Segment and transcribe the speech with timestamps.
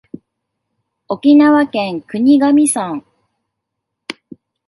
[1.09, 3.03] 沖縄県国頭村